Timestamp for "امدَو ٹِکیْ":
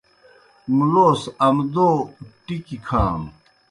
1.47-2.77